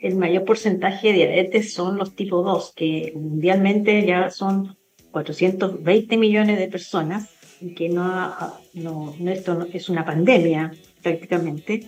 el 0.00 0.16
mayor 0.16 0.44
porcentaje 0.44 1.08
de 1.08 1.14
diabetes 1.14 1.72
son 1.72 1.98
los 1.98 2.14
tipo 2.14 2.42
2, 2.42 2.72
que 2.74 3.12
mundialmente 3.14 4.04
ya 4.06 4.30
son 4.30 4.76
420 5.10 6.16
millones 6.16 6.58
de 6.58 6.68
personas, 6.68 7.28
y 7.60 7.74
que 7.74 7.88
no, 7.88 8.34
no, 8.74 9.14
esto 9.26 9.66
es 9.72 9.88
una 9.88 10.04
pandemia 10.04 10.72
prácticamente, 11.02 11.86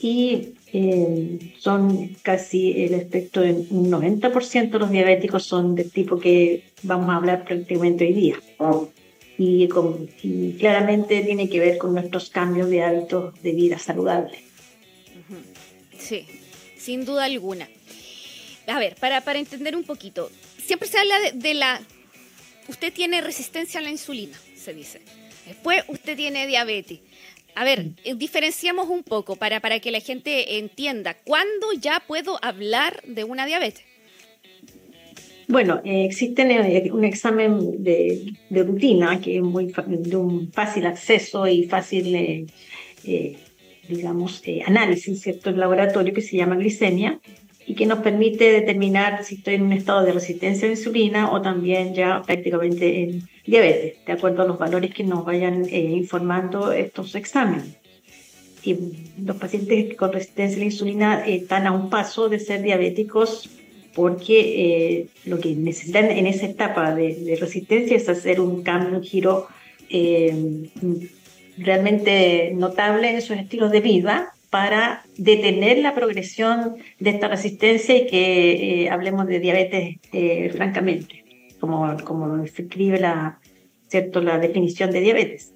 y 0.00 0.54
eh, 0.72 1.54
son 1.58 2.16
casi 2.22 2.82
el 2.82 2.94
espectro 2.94 3.42
de 3.42 3.52
un 3.70 3.90
90% 3.90 4.70
de 4.70 4.78
los 4.78 4.90
diabéticos 4.90 5.44
son 5.44 5.74
del 5.74 5.92
tipo 5.92 6.18
que 6.18 6.64
vamos 6.82 7.10
a 7.10 7.16
hablar 7.16 7.44
prácticamente 7.44 8.06
hoy 8.06 8.12
día. 8.12 8.36
Y, 9.38 9.68
y, 10.22 10.52
claramente 10.58 11.22
tiene 11.22 11.48
que 11.48 11.58
ver 11.58 11.78
con 11.78 11.94
nuestros 11.94 12.30
cambios 12.30 12.68
de 12.68 12.82
hábitos 12.82 13.40
de 13.42 13.52
vida 13.52 13.78
saludable. 13.78 14.38
Sí, 15.98 16.26
sin 16.82 17.04
duda 17.04 17.24
alguna. 17.24 17.68
A 18.66 18.78
ver, 18.78 18.96
para, 18.96 19.20
para 19.22 19.38
entender 19.38 19.76
un 19.76 19.84
poquito, 19.84 20.30
siempre 20.58 20.88
se 20.88 20.98
habla 20.98 21.14
de, 21.34 21.54
la... 21.54 21.80
Usted 22.68 22.92
tiene 22.92 23.20
resistencia 23.20 23.80
a 23.80 23.82
la 23.82 23.90
insulina, 23.90 24.36
se 24.56 24.72
dice. 24.74 25.00
Después 25.46 25.84
usted 25.88 26.16
tiene 26.16 26.46
diabetes. 26.46 27.00
A 27.54 27.64
ver, 27.64 27.86
eh, 28.04 28.14
diferenciamos 28.14 28.88
un 28.88 29.02
poco 29.02 29.36
para, 29.36 29.60
para 29.60 29.80
que 29.80 29.90
la 29.90 30.00
gente 30.00 30.58
entienda. 30.58 31.14
¿Cuándo 31.14 31.72
ya 31.78 32.02
puedo 32.06 32.38
hablar 32.42 33.02
de 33.04 33.24
una 33.24 33.46
diabetes? 33.46 33.84
Bueno, 35.48 35.82
eh, 35.84 36.04
existe 36.04 36.42
eh, 36.42 36.90
un 36.92 37.04
examen 37.04 37.82
de, 37.82 38.32
rutina 38.50 39.20
que 39.20 39.36
es 39.36 39.42
muy 39.42 39.72
de 39.86 40.16
un 40.16 40.50
fácil 40.52 40.86
acceso 40.86 41.46
y 41.46 41.64
fácil 41.64 42.46
digamos, 43.94 44.42
eh, 44.44 44.62
análisis, 44.66 45.20
¿cierto?, 45.20 45.50
en 45.50 45.58
laboratorio 45.58 46.14
que 46.14 46.22
se 46.22 46.36
llama 46.36 46.56
glicemia 46.56 47.20
y 47.66 47.74
que 47.74 47.86
nos 47.86 48.00
permite 48.00 48.50
determinar 48.52 49.24
si 49.24 49.36
estoy 49.36 49.54
en 49.54 49.62
un 49.62 49.72
estado 49.72 50.04
de 50.04 50.12
resistencia 50.12 50.66
a 50.66 50.70
la 50.70 50.76
insulina 50.76 51.32
o 51.32 51.40
también 51.40 51.94
ya 51.94 52.22
prácticamente 52.22 53.02
en 53.02 53.28
diabetes, 53.46 54.04
de 54.04 54.12
acuerdo 54.12 54.42
a 54.42 54.46
los 54.46 54.58
valores 54.58 54.92
que 54.92 55.04
nos 55.04 55.24
vayan 55.24 55.64
eh, 55.68 55.80
informando 55.80 56.72
estos 56.72 57.14
exámenes. 57.14 57.76
Y 58.64 58.76
los 59.24 59.36
pacientes 59.36 59.96
con 59.96 60.12
resistencia 60.12 60.56
a 60.56 60.60
la 60.60 60.64
insulina 60.64 61.26
eh, 61.26 61.36
están 61.36 61.66
a 61.66 61.72
un 61.72 61.90
paso 61.90 62.28
de 62.28 62.38
ser 62.38 62.62
diabéticos 62.62 63.48
porque 63.94 65.06
lo 65.26 65.38
que 65.38 65.54
necesitan 65.54 66.06
en 66.06 66.26
esa 66.26 66.46
etapa 66.46 66.94
de, 66.94 67.14
de, 67.14 67.36
resistencia 67.36 67.94
es 67.94 68.08
hacer 68.08 68.40
un 68.40 68.62
cambio, 68.62 68.96
un 68.96 69.04
giro 69.04 69.48
realmente 71.58 72.52
notable 72.54 73.10
en 73.10 73.22
sus 73.22 73.36
estilos 73.36 73.70
de 73.70 73.80
vida 73.80 74.32
para 74.50 75.02
detener 75.16 75.78
la 75.78 75.94
progresión 75.94 76.76
de 76.98 77.10
esta 77.10 77.28
resistencia 77.28 77.96
y 77.96 78.06
que 78.06 78.84
eh, 78.84 78.90
hablemos 78.90 79.26
de 79.26 79.40
diabetes 79.40 79.96
eh, 80.12 80.50
francamente, 80.54 81.24
como, 81.58 81.96
como 82.04 82.36
describe 82.36 83.00
la, 83.00 83.40
¿cierto? 83.88 84.20
la 84.20 84.38
definición 84.38 84.90
de 84.90 85.00
diabetes. 85.00 85.54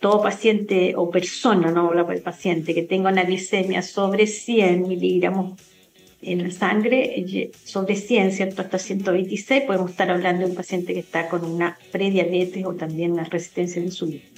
Todo 0.00 0.22
paciente 0.22 0.92
o 0.96 1.10
persona, 1.10 1.70
no 1.70 1.88
habla 1.88 2.06
el 2.12 2.20
paciente, 2.20 2.74
que 2.74 2.82
tenga 2.82 3.10
una 3.10 3.24
glicemia 3.24 3.80
sobre 3.80 4.26
100 4.26 4.86
miligramos 4.86 5.58
en 6.20 6.42
la 6.42 6.50
sangre, 6.50 7.50
sobre 7.64 7.96
100, 7.96 8.32
¿cierto? 8.32 8.62
hasta 8.62 8.78
126, 8.78 9.62
podemos 9.62 9.90
estar 9.90 10.10
hablando 10.10 10.44
de 10.44 10.50
un 10.50 10.56
paciente 10.56 10.92
que 10.92 11.00
está 11.00 11.28
con 11.28 11.44
una 11.44 11.78
prediabetes 11.90 12.64
o 12.66 12.74
también 12.74 13.12
una 13.12 13.24
resistencia 13.24 13.80
a 13.80 13.84
insulina. 13.86 14.35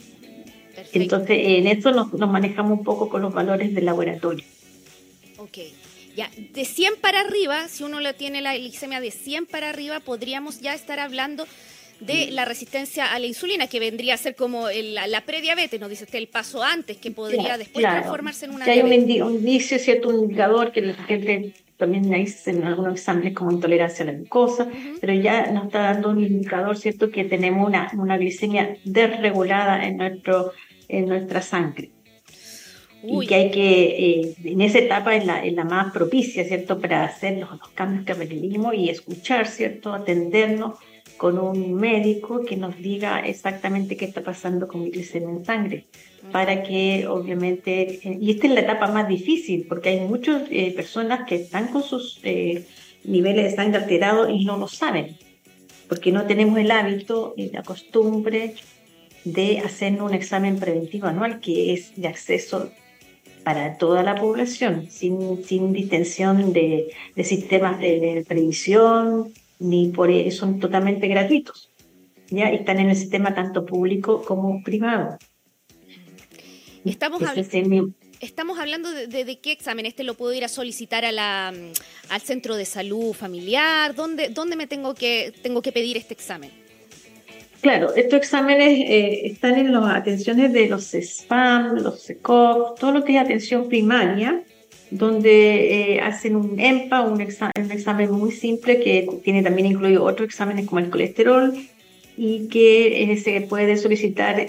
Entonces, 0.93 1.39
en 1.41 1.67
eso 1.67 1.93
nos, 1.93 2.13
manejamos 2.13 2.79
un 2.79 2.85
poco 2.85 3.09
con 3.09 3.23
los 3.23 3.33
valores 3.33 3.75
del 3.75 3.85
laboratorio. 3.85 4.45
Ok. 5.39 5.59
Ya, 6.17 6.31
de 6.37 6.65
100 6.65 6.95
para 7.01 7.21
arriba, 7.21 7.69
si 7.69 7.85
uno 7.85 8.01
lo 8.01 8.15
tiene 8.15 8.41
la 8.41 8.57
glicemia 8.57 9.01
de 9.01 9.11
100 9.11 9.47
para 9.47 9.69
arriba, 9.69 10.01
podríamos 10.01 10.61
ya 10.61 10.75
estar 10.75 10.99
hablando 10.99 11.47
de 12.01 12.31
la 12.31 12.45
resistencia 12.45 13.13
a 13.13 13.19
la 13.19 13.27
insulina, 13.27 13.67
que 13.67 13.81
vendría 13.81 14.15
a 14.15 14.17
ser 14.17 14.35
como 14.35 14.67
la, 14.69 15.21
prediabetes, 15.23 15.81
nos 15.81 15.91
dice 15.91 16.05
usted 16.05 16.19
el 16.19 16.29
paso 16.29 16.63
antes, 16.63 16.97
que 16.97 17.11
podría 17.11 17.59
después 17.59 17.85
transformarse 17.85 18.47
en 18.47 18.53
una 18.53 18.65
que 18.65 18.71
hay 18.71 18.81
un, 18.81 18.93
indicio, 18.93 19.79
cierto, 19.79 20.09
un 20.09 20.25
indicador 20.25 20.73
que 20.73 20.81
la 20.83 20.95
gente 20.95 21.55
también 21.77 22.11
dice 22.11 22.51
en 22.51 22.65
algunos 22.65 22.95
exámenes 22.95 23.35
como 23.35 23.53
intolerancia 23.53 24.03
a 24.03 24.07
la 24.07 24.13
glucosa, 24.13 24.69
pero 25.01 25.15
ya 25.15 25.51
nos 25.53 25.67
está 25.67 25.81
dando 25.81 26.11
un 26.11 26.23
indicador, 26.23 26.77
cierto, 26.77 27.11
que 27.11 27.25
tenemos 27.25 27.67
una, 27.67 27.91
una 27.97 28.19
glicemia 28.19 28.77
desregulada 28.85 29.87
en 29.87 29.97
nuestro 29.97 30.53
en 30.89 31.07
nuestra 31.07 31.43
sangre. 31.43 31.91
Y 33.03 33.27
que 33.27 33.35
hay 33.35 33.51
que, 33.53 34.21
eh, 34.21 34.35
en 34.45 34.61
esa 34.61 34.79
etapa 34.79 35.15
es 35.15 35.25
la, 35.25 35.45
la, 35.45 35.65
más 35.65 35.93
propicia, 35.93 36.45
¿cierto?, 36.45 36.81
para 36.81 37.05
hacer 37.05 37.39
los, 37.39 37.49
cambios 37.75 38.05
que 38.05 38.15
requerimos 38.15 38.75
y 38.75 38.89
escuchar, 38.89 39.47
¿cierto?, 39.47 39.93
atendernos 39.93 40.79
con 41.17 41.39
un 41.39 41.75
médico 41.75 42.45
que 42.45 42.57
nos 42.57 42.77
diga 42.77 43.21
exactamente 43.21 43.97
qué 43.97 44.05
está 44.05 44.23
pasando 44.23 44.67
con 44.67 44.83
mi 44.83 44.91
glicemia 44.91 45.31
en 45.31 45.45
sangre, 45.45 45.85
para 46.33 46.63
que 46.65 47.07
obviamente, 47.07 48.01
eh, 48.03 48.19
y 48.21 48.33
esta 48.33 48.49
es 48.49 48.55
la 48.55 48.61
etapa 48.61 48.89
más 48.89 49.09
difícil, 49.09 49.67
porque 49.69 49.91
hay 49.91 50.01
muchas 50.01 50.43
eh, 50.51 50.73
personas 50.75 51.27
que 51.29 51.37
están 51.37 51.69
con 51.69 51.85
sus 51.85 52.21
niveles 53.05 53.45
de 53.45 53.57
sangre 53.57 53.79
alterados 53.79 54.29
y 54.29 54.45
no 54.45 54.59
lo 54.59 54.67
saben, 54.67 55.17
porque 55.89 56.11
no 56.11 56.27
tenemos 56.27 56.59
el 56.59 56.71
hábito 56.73 57.35
la 57.37 57.63
costumbre 57.63 58.55
de 59.33 59.61
hacer 59.61 60.01
un 60.03 60.15
examen 60.15 60.59
preventivo 60.59 61.07
anual 61.07 61.41
que 61.41 61.73
es 61.73 61.95
de 61.97 62.09
acceso 62.09 62.71
para 63.45 63.79
toda 63.79 64.03
la 64.03 64.15
población, 64.15 64.91
sin, 64.91 65.43
sin 65.45 65.73
distensión 65.73 66.53
de, 66.53 66.93
sistemas 67.25 67.81
de, 67.81 68.25
previsión, 68.29 69.33
ni 69.59 69.89
por 69.89 70.11
eso 70.11 70.41
son 70.41 70.61
totalmente 70.61 71.09
gratuitos. 71.09 71.71
¿ya? 72.29 72.51
Están 72.51 72.79
en 72.79 72.91
el 72.91 72.97
sistema 72.97 73.35
tanto 73.35 73.65
público 73.65 74.23
como 74.23 74.63
privado. 74.63 75.17
Estamos, 76.85 77.23
estamos 78.21 78.59
hablando 78.59 78.91
de, 78.91 79.39
qué 79.41 79.53
examen. 79.53 79.87
Este 79.87 80.05
lo 80.05 80.15
puedo 80.15 80.33
ir 80.35 80.45
a 80.45 80.49
solicitar 80.49 81.05
a 81.05 81.13
la, 81.13 81.49
al 81.49 82.21
centro 82.21 82.55
de 82.57 82.65
salud 82.65 83.15
familiar. 83.15 83.95
¿Dónde, 83.95 84.29
dónde 84.29 84.57
me 84.57 84.67
tengo 84.67 84.95
que, 84.95 85.33
tengo 85.43 85.63
que 85.63 85.73
pedir 85.73 85.97
este 85.97 86.15
examen? 86.15 86.68
Claro, 87.61 87.93
estos 87.95 88.21
exámenes 88.21 88.79
eh, 88.89 89.27
están 89.27 89.59
en 89.59 89.73
las 89.73 89.85
atenciones 89.85 90.53
de 90.53 90.69
los 90.69 90.93
SPAM, 90.93 91.79
los 91.79 92.03
SECOP, 92.03 92.79
todo 92.79 92.93
lo 92.93 93.05
que 93.05 93.17
es 93.17 93.21
atención 93.21 93.69
primaria, 93.69 94.45
donde 94.93 95.95
eh, 95.95 96.01
hacen 96.01 96.37
un 96.37 96.61
EMPA, 96.61 97.01
un, 97.01 97.15
un, 97.15 97.21
examen 97.21 98.13
muy 98.13 98.31
simple 98.31 98.81
que 98.81 99.09
tiene 99.25 99.43
también 99.43 99.67
incluido 99.67 100.05
otros 100.05 100.29
exámenes 100.29 100.67
como 100.67 100.79
el 100.79 100.89
colesterol 100.89 101.53
y 102.17 102.47
que 102.47 103.03
eh, 103.03 103.17
se 103.17 103.41
puede 103.41 103.77
solicitar 103.77 104.47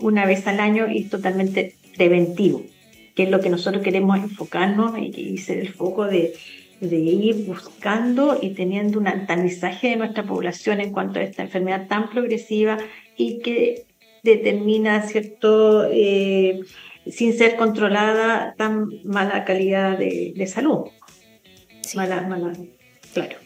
una 0.00 0.24
vez 0.24 0.46
al 0.46 0.60
año 0.60 0.88
y 0.88 1.02
es 1.02 1.10
totalmente 1.10 1.74
preventivo, 1.96 2.62
que 3.16 3.24
es 3.24 3.30
lo 3.30 3.40
que 3.40 3.50
nosotros 3.50 3.82
queremos 3.82 4.18
enfocarnos 4.18 4.96
y 4.98 5.36
ser 5.38 5.58
el 5.58 5.68
foco 5.68 6.06
de, 6.06 6.32
de 6.82 6.98
ir 6.98 7.46
buscando 7.46 8.38
y 8.42 8.50
teniendo 8.50 8.98
un 8.98 9.06
altanizaje 9.06 9.90
de 9.90 9.96
nuestra 9.96 10.24
población 10.24 10.80
en 10.80 10.92
cuanto 10.92 11.20
a 11.20 11.22
esta 11.22 11.42
enfermedad 11.42 11.86
tan 11.86 12.10
progresiva 12.10 12.76
y 13.16 13.38
que 13.38 13.84
determina, 14.24 15.06
¿cierto?, 15.06 15.88
eh, 15.90 16.60
sin 17.08 17.38
ser 17.38 17.56
controlada, 17.56 18.54
tan 18.58 18.88
mala 19.04 19.44
calidad 19.44 19.96
de, 19.96 20.46
salud. 20.46 20.88
Mala, 21.94 22.22
mala, 22.22 22.52
claro. 23.14 23.38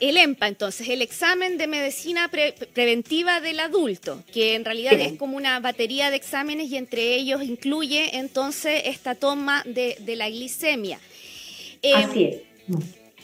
El 0.00 0.16
EMPA, 0.16 0.48
entonces, 0.48 0.88
el 0.88 1.02
examen 1.02 1.58
de 1.58 1.66
medicina 1.66 2.28
preventiva 2.28 3.40
del 3.40 3.58
adulto, 3.60 4.22
que 4.32 4.54
en 4.54 4.64
realidad 4.64 4.94
es 4.94 5.14
como 5.14 5.36
una 5.36 5.58
batería 5.60 6.10
de 6.10 6.16
exámenes 6.16 6.70
y 6.70 6.76
entre 6.76 7.14
ellos 7.14 7.42
incluye 7.42 8.18
entonces 8.18 8.82
esta 8.86 9.14
toma 9.14 9.62
de, 9.64 9.96
la 10.16 10.28
glicemia. 10.28 10.98
Así 11.94 12.24
es. 12.24 12.53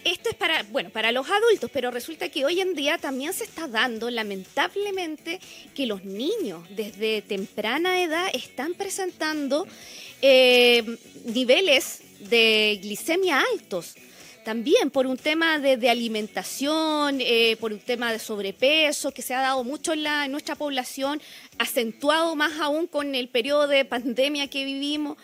Esto 0.05 0.31
es 0.31 0.35
para, 0.35 0.63
bueno, 0.65 0.89
para 0.91 1.13
los 1.13 1.29
adultos, 1.29 1.71
pero 1.73 1.91
resulta 1.91 2.31
que 2.31 2.47
hoy 2.47 2.61
en 2.61 2.75
día 2.75 2.97
también 2.97 3.35
se 3.35 3.45
está 3.45 3.69
dando, 3.69 4.09
lamentablemente, 4.09 5.41
que 5.75 5.85
los 5.87 6.05
niños 6.05 6.67
desde 6.71 7.21
temprana 7.21 8.03
edad 8.03 8.29
están 8.33 8.73
presentando 8.75 9.67
eh, 10.23 10.97
niveles 11.27 12.01
de 12.21 12.79
glicemia 12.83 13.45
altos. 13.53 13.95
También 14.43 14.91
por 14.91 15.07
un 15.07 15.19
tema 15.19 15.59
de, 15.59 15.91
alimentación, 15.91 17.19
eh, 17.21 17.59
por 17.61 17.75
un 17.75 17.79
tema 17.79 18.11
de 18.11 18.19
sobrepeso 18.19 19.13
que 19.13 19.21
se 19.21 19.35
ha 19.35 19.43
dado 19.43 19.65
mucho 19.65 19.93
en, 19.93 20.03
la, 20.03 20.25
en 20.25 20.33
nuestra 20.33 20.55
población, 20.55 21.21
acentuado 21.59 22.35
más 22.37 22.59
aún 22.59 22.87
con 22.87 23.15
el 23.15 23.29
periodo 23.29 23.69
de 23.69 23.85
pandemia 23.85 24.49
que 24.49 24.65
vivimos. 24.65 25.19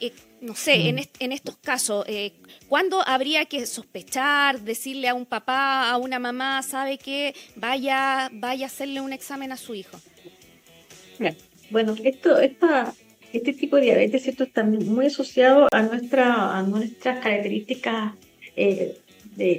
Eh, 0.00 0.12
no 0.46 0.54
sé, 0.54 0.92
mm. 0.92 0.98
en, 1.18 1.32
estos 1.32 1.56
casos, 1.56 2.04
eh, 2.08 2.32
¿cuándo 2.68 3.02
habría 3.06 3.44
que 3.46 3.66
sospechar, 3.66 4.60
decirle 4.60 5.08
a 5.08 5.14
un 5.14 5.26
papá, 5.26 5.90
a 5.90 5.96
una 5.96 6.18
mamá, 6.18 6.62
sabe 6.62 6.98
que 6.98 7.34
vaya, 7.56 8.30
vaya 8.32 8.66
a 8.66 8.68
hacerle 8.68 9.00
un 9.00 9.12
examen 9.12 9.50
a 9.50 9.56
su 9.56 9.74
hijo? 9.74 9.98
Bueno, 11.70 11.96
esto, 12.04 12.38
esta, 12.38 12.94
este 13.32 13.52
tipo 13.52 13.76
de 13.76 13.82
diabetes 13.82 14.22
¿cierto? 14.22 14.44
está 14.44 14.62
muy 14.62 15.06
asociado 15.06 15.66
a, 15.72 15.82
nuestra, 15.82 16.56
a 16.56 16.62
nuestras 16.62 17.18
características 17.18 18.14
eh, 18.54 18.96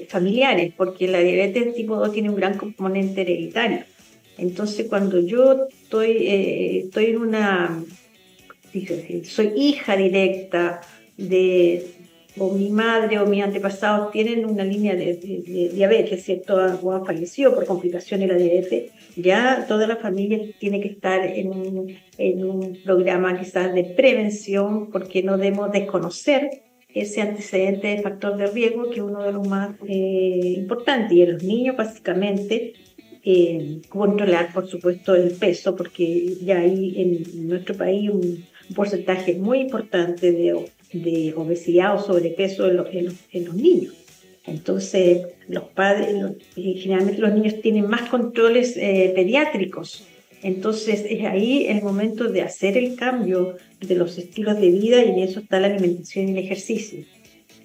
familiares, 0.09 0.73
porque 0.75 1.07
la 1.07 1.19
diabetes 1.19 1.75
tipo 1.75 1.97
2 1.97 2.13
tiene 2.13 2.29
un 2.29 2.35
gran 2.35 2.57
componente 2.57 3.21
hereditario. 3.21 3.83
Entonces, 4.37 4.87
cuando 4.87 5.19
yo 5.19 5.67
estoy, 5.67 6.11
eh, 6.11 6.77
estoy 6.85 7.07
en 7.07 7.17
una, 7.17 7.83
soy 9.23 9.53
hija 9.55 9.95
directa 9.95 10.81
de, 11.17 11.85
o 12.37 12.51
mi 12.53 12.69
madre 12.69 13.19
o 13.19 13.25
mis 13.25 13.43
antepasados 13.43 14.11
tienen 14.11 14.45
una 14.45 14.63
línea 14.63 14.95
de, 14.95 15.15
diabetes, 15.73 16.23
¿cierto? 16.23 16.55
O 16.55 16.91
han 16.91 17.05
fallecido 17.05 17.53
por 17.55 17.65
complicaciones 17.65 18.27
de 18.27 18.33
la 18.33 18.39
diabetes, 18.39 18.91
ya 19.15 19.65
toda 19.67 19.87
la 19.87 19.95
familia 19.95 20.39
tiene 20.59 20.79
que 20.79 20.89
estar 20.89 21.25
en 21.25 21.47
un, 21.49 21.97
en 22.17 22.45
un 22.45 22.77
programa 22.83 23.39
quizás 23.39 23.73
de 23.73 23.83
prevención, 23.83 24.91
porque 24.91 25.23
no 25.23 25.37
debemos 25.37 25.71
desconocer 25.71 26.49
ese 26.93 27.21
antecedente 27.21 27.87
de 27.87 28.01
factor 28.01 28.37
de 28.37 28.47
riesgo, 28.47 28.89
que 28.89 28.97
es 28.97 29.01
uno 29.01 29.23
de 29.23 29.31
los 29.31 29.47
más 29.47 29.75
eh, 29.87 30.53
importantes. 30.57 31.11
Y 31.11 31.21
en 31.21 31.33
los 31.33 31.43
niños, 31.43 31.77
básicamente, 31.77 32.73
eh, 33.23 33.81
controlar, 33.89 34.53
por 34.53 34.67
supuesto, 34.67 35.15
el 35.15 35.31
peso, 35.31 35.75
porque 35.75 36.35
ya 36.43 36.59
hay 36.59 37.01
en 37.01 37.47
nuestro 37.47 37.75
país 37.75 38.09
un, 38.09 38.45
porcentaje 38.75 39.35
muy 39.35 39.59
importante 39.59 40.31
de, 40.31 40.65
de, 40.93 41.33
obesidad 41.35 41.95
o 41.95 41.99
sobrepeso 42.03 42.67
en 42.67 42.77
los, 42.77 42.87
en 43.31 43.45
los, 43.45 43.55
niños. 43.55 43.93
Entonces, 44.45 45.27
los 45.47 45.63
padres, 45.63 46.15
generalmente 46.55 47.21
los 47.21 47.33
niños 47.33 47.61
tienen 47.61 47.87
más 47.87 48.09
controles 48.09 48.77
eh, 48.77 49.11
pediátricos. 49.15 50.05
Entonces, 50.43 51.05
es 51.09 51.25
ahí 51.25 51.67
el 51.67 51.81
momento 51.81 52.29
de 52.29 52.41
hacer 52.41 52.77
el 52.77 52.95
cambio 52.95 53.57
de 53.81 53.95
los 53.95 54.17
estilos 54.17 54.59
de 54.59 54.69
vida 54.69 55.03
y 55.03 55.09
en 55.09 55.19
eso 55.19 55.39
está 55.39 55.59
la 55.59 55.67
alimentación 55.67 56.29
y 56.29 56.31
el 56.31 56.37
ejercicio. 56.37 57.03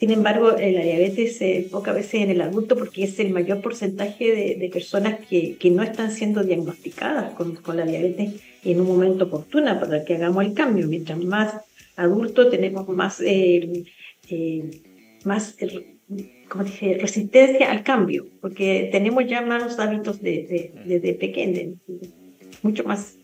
Sin 0.03 0.11
embargo, 0.11 0.51
la 0.51 0.59
diabetes 0.83 1.37
se 1.37 1.69
poca 1.71 1.93
veces 1.93 2.15
en 2.15 2.31
el 2.31 2.41
adulto 2.41 2.75
porque 2.75 3.05
es 3.05 3.21
el 3.21 3.31
mayor 3.31 3.61
porcentaje 3.61 4.57
de, 4.59 4.69
personas 4.69 5.21
que, 5.31 5.57
no 5.71 5.85
están 5.85 6.11
siendo 6.11 6.43
diagnosticadas 6.43 7.35
con, 7.35 7.77
la 7.77 7.87
diabetes 7.87 8.33
en 8.65 8.81
un 8.81 8.89
momento 8.89 9.27
oportuno 9.27 9.79
para 9.79 10.05
que 10.05 10.17
hagamos 10.17 10.45
el 10.45 10.55
cambio. 10.55 10.89
Mientras 10.89 11.21
más 11.21 11.55
adultos 11.95 12.51
tenemos 12.51 12.89
más, 12.89 13.21
eh, 13.21 13.85
eh, 14.29 14.71
más 15.23 15.57
resistencia 16.99 17.71
al 17.71 17.85
cambio, 17.85 18.27
porque 18.41 18.89
tenemos 18.91 19.25
ya 19.29 19.41
malos 19.43 19.79
hábitos 19.79 20.21
desde 20.21 20.73
de, 20.85 20.99
de, 20.99 21.15
pequeños, 21.15 21.77
mucho 22.65 22.83
más 22.83 23.19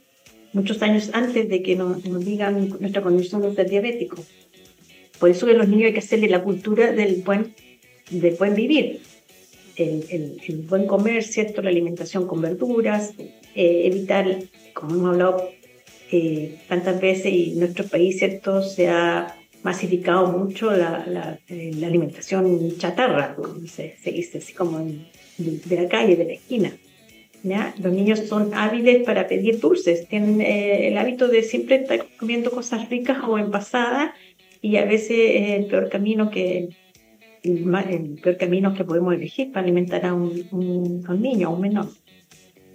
muchos 0.53 0.81
años 0.83 1.11
antes 1.13 1.49
de 1.49 1.63
que 1.63 1.77
nos, 1.77 2.03
digan 2.25 2.69
nuestra 2.81 3.03
condición 3.03 3.43
de 3.43 3.55
ser 3.55 3.69
diabético. 3.69 4.17
Por 5.19 5.31
eso 5.31 5.47
que 5.47 5.55
los 5.55 5.69
niños 5.69 5.87
hay 5.87 5.93
que 5.93 5.99
hacerle 5.99 6.29
la 6.29 6.43
cultura 6.43 6.93
del 6.93 7.23
buen, 7.23 7.55
del 8.11 8.35
buen 8.37 8.55
vivir, 8.55 9.01
el, 9.77 10.39
el, 10.47 10.57
buen 10.69 10.87
comer, 10.87 11.23
¿cierto? 11.23 11.63
La 11.63 11.71
alimentación 11.71 12.27
con 12.27 12.41
verduras, 12.41 13.15
eh, 13.55 13.83
evitar, 13.87 14.39
como 14.75 14.95
hemos 14.95 15.11
hablado 15.11 15.51
eh, 16.11 16.59
tantas 16.69 17.01
veces, 17.01 17.33
y 17.33 17.53
en 17.53 17.61
nuestro 17.61 17.85
país, 17.85 18.19
¿cierto? 18.19 18.63
Se 18.63 18.89
ha 18.89 19.37
masificado 19.63 20.27
mucho 20.27 20.71
la, 20.71 21.05
la, 21.07 21.39
eh, 21.49 21.73
la 21.79 21.89
alimentación 21.89 22.77
chatarra, 22.79 23.37
se, 23.67 23.97
se, 24.03 24.13
dice 24.13 24.39
así 24.39 24.53
como 24.53 24.79
de 25.37 25.77
la 25.77 25.89
calle, 25.89 26.17
de 26.17 26.25
la 26.25 26.33
esquina. 26.33 26.73
Los 27.79 27.93
niños 27.93 28.21
son 28.29 28.53
hábiles 28.55 29.05
para 29.05 29.29
pedir 29.29 29.61
dulces, 29.61 30.09
tienen 30.09 30.41
eh, 30.41 30.89
el 30.89 30.99
hábito 30.99 31.29
de 31.29 31.43
siempre 31.43 31.77
estar 31.77 32.05
comiendo 32.19 32.51
cosas 32.51 32.89
ricas 32.89 33.19
o 33.27 33.39
envasadas 33.39 34.11
y 34.61 34.77
a 34.77 34.85
veces 34.85 35.11
es 35.11 35.51
el 35.51 35.67
peor 35.67 35.89
camino 35.89 36.31
que 36.31 36.69
el 37.43 38.19
peor 38.23 38.37
camino 38.37 38.75
que 38.75 38.85
podemos 38.85 39.15
elegir 39.15 39.53
para 39.53 39.65
alimentar 39.65 40.05
a 40.05 40.15
un, 40.15 40.47
un, 40.51 41.23
niño, 41.23 41.49
a 41.49 41.51
un 41.51 41.61
menor. 41.61 41.89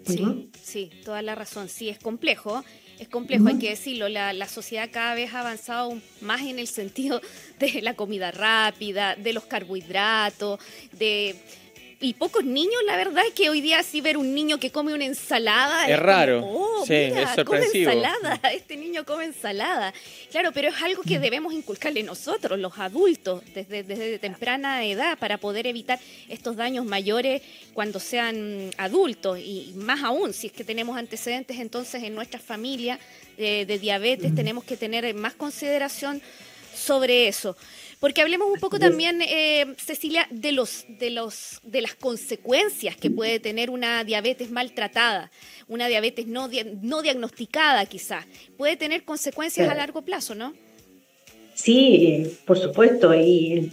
Sí, 0.05 0.49
sí, 0.61 0.89
toda 1.03 1.21
la 1.21 1.35
razón. 1.35 1.69
Sí, 1.69 1.89
es 1.89 1.99
complejo. 1.99 2.63
Es 2.99 3.09
complejo, 3.09 3.47
hay 3.47 3.57
que 3.57 3.69
decirlo. 3.69 4.07
La, 4.07 4.33
la, 4.33 4.47
sociedad 4.47 4.89
cada 4.91 5.15
vez 5.15 5.33
ha 5.33 5.41
avanzado 5.41 5.97
más 6.21 6.41
en 6.41 6.59
el 6.59 6.67
sentido 6.67 7.21
de 7.59 7.81
la 7.81 7.95
comida 7.95 8.31
rápida, 8.31 9.15
de 9.15 9.33
los 9.33 9.45
carbohidratos, 9.45 10.59
de 10.91 11.35
y 12.03 12.13
pocos 12.13 12.43
niños, 12.43 12.75
la 12.85 12.97
verdad 12.97 13.23
es 13.25 13.33
que 13.33 13.49
hoy 13.49 13.61
día 13.61 13.81
sí 13.81 14.01
ver 14.01 14.17
un 14.17 14.35
niño 14.35 14.59
que 14.59 14.71
come 14.71 14.93
una 14.93 15.05
ensalada. 15.05 15.87
Es, 15.87 15.97
raro. 15.97 16.45
oh, 16.45 16.85
sí, 16.85 16.93
es 16.93 17.29
sorpresivo. 17.33 17.89
Come 17.89 18.03
ensalada, 18.03 18.41
este 18.53 18.75
niño 18.75 19.05
come 19.05 19.23
ensalada. 19.23 19.93
Claro, 20.29 20.51
pero 20.51 20.67
es 20.67 20.81
algo 20.81 21.01
que 21.01 21.17
debemos 21.17 21.53
inculcarle 21.53 22.03
nosotros, 22.03 22.59
los 22.59 22.77
adultos, 22.77 23.41
desde, 23.55 23.83
desde 23.83 24.19
temprana 24.19 24.85
edad, 24.85 25.17
para 25.17 25.37
poder 25.37 25.65
evitar 25.65 25.97
estos 26.27 26.57
daños 26.57 26.85
mayores 26.85 27.41
cuando 27.73 28.01
sean 28.01 28.69
adultos. 28.77 29.39
Y 29.39 29.71
más 29.77 30.03
aún, 30.03 30.33
si 30.33 30.47
es 30.47 30.53
que 30.53 30.65
tenemos 30.65 30.97
antecedentes 30.97 31.57
entonces 31.57 32.03
en 32.03 32.15
nuestra 32.15 32.41
familia 32.41 32.99
de, 33.37 33.65
de 33.65 33.79
diabetes, 33.79 34.35
tenemos 34.35 34.65
que 34.65 34.75
tener 34.75 35.13
más 35.15 35.35
consideración 35.35 36.21
sobre 36.75 37.29
eso. 37.29 37.55
Porque 38.03 38.21
hablemos 38.21 38.49
un 38.51 38.59
poco 38.59 38.79
también, 38.79 39.21
eh, 39.21 39.75
Cecilia, 39.77 40.27
de 40.29 40.51
los, 40.51 40.85
de 40.89 41.09
los, 41.09 41.61
de 41.63 41.79
las 41.79 41.95
consecuencias 41.95 42.97
que 42.97 43.09
puede 43.09 43.39
tener 43.39 43.69
una 43.69 44.03
diabetes 44.03 44.51
maltratada, 44.51 45.31
una 45.69 45.87
diabetes 45.87 46.27
no, 46.27 46.49
no 46.81 47.01
diagnosticada, 47.01 47.85
quizás. 47.85 48.25
Puede 48.57 48.75
tener 48.75 49.05
consecuencias 49.05 49.69
a 49.69 49.73
largo 49.73 50.01
plazo, 50.01 50.35
¿no? 50.35 50.53
Sí, 51.53 52.29
por 52.45 52.59
supuesto, 52.59 53.15
y 53.15 53.71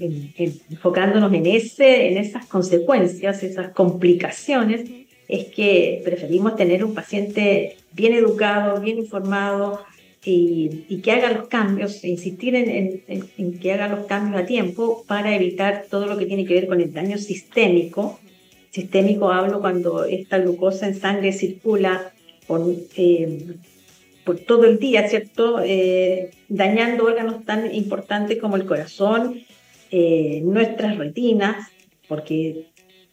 enfocándonos 0.70 1.32
en 1.34 1.46
ese, 1.46 2.06
en 2.06 2.16
esas 2.16 2.46
consecuencias, 2.46 3.42
esas 3.42 3.72
complicaciones, 3.72 4.88
es 5.26 5.46
que 5.46 6.02
preferimos 6.04 6.54
tener 6.54 6.84
un 6.84 6.94
paciente 6.94 7.78
bien 7.90 8.12
educado, 8.12 8.80
bien 8.80 8.98
informado, 8.98 9.84
y, 10.24 11.00
que 11.02 11.12
haga 11.12 11.32
los 11.32 11.48
cambios, 11.48 12.04
insistir 12.04 12.54
en, 12.54 13.58
que 13.58 13.72
haga 13.72 13.88
los 13.88 14.06
cambios 14.06 14.42
a 14.42 14.46
tiempo 14.46 15.04
para 15.06 15.34
evitar 15.34 15.86
todo 15.90 16.06
lo 16.06 16.18
que 16.18 16.26
tiene 16.26 16.44
que 16.44 16.54
ver 16.54 16.66
con 16.66 16.80
el 16.80 16.92
daño 16.92 17.16
sistémico. 17.18 18.20
Sistémico 18.70 19.32
hablo 19.32 19.60
cuando 19.60 20.04
esta 20.04 20.38
glucosa 20.38 20.86
en 20.86 20.94
sangre 20.94 21.32
circula 21.32 22.12
por, 22.46 22.62
eh, 22.96 23.56
todo 24.46 24.64
el 24.64 24.78
día, 24.78 25.08
¿cierto? 25.08 25.60
Eh, 25.64 26.30
dañando 26.48 27.04
órganos 27.04 27.44
tan 27.44 27.74
importantes 27.74 28.38
como 28.38 28.56
el 28.56 28.66
corazón, 28.66 29.40
eh, 29.90 30.40
nuestras 30.44 30.98
retinas, 30.98 31.66
porque 32.06 32.66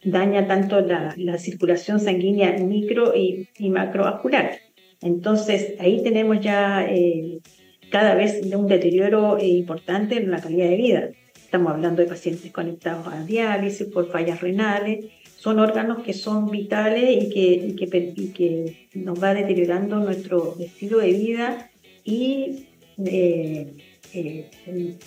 daña 0.04 0.46
tanto 0.46 0.80
la, 0.80 1.14
la 1.16 1.38
circulación 1.38 1.98
sanguínea 1.98 2.52
micro 2.58 3.14
y 3.16 3.48
macrovascular. 3.70 4.67
Entonces, 5.00 5.74
ahí 5.78 6.02
tenemos 6.02 6.40
ya 6.40 6.86
eh, 6.88 7.40
cada 7.90 8.14
vez 8.14 8.40
un 8.54 8.66
deterioro 8.66 9.38
eh, 9.38 9.46
importante 9.46 10.16
en 10.16 10.30
la 10.30 10.40
calidad 10.40 10.68
de 10.68 10.76
vida. 10.76 11.10
Estamos 11.34 11.72
hablando 11.72 12.02
de 12.02 12.08
pacientes 12.08 12.50
conectados 12.52 13.06
a 13.06 13.24
diálisis 13.24 13.86
por 13.86 14.10
fallas 14.10 14.40
renales. 14.40 15.06
Son 15.36 15.60
órganos 15.60 16.02
que 16.02 16.12
son 16.12 16.50
vitales 16.50 17.24
y 17.24 17.28
que, 17.30 17.74
que, 18.34 18.88
nos 18.94 19.22
va 19.22 19.34
deteriorando 19.34 19.96
nuestro 20.00 20.56
estilo 20.58 20.98
de 20.98 21.12
vida 21.12 21.70
y 22.04 22.66
eh, 23.06 23.72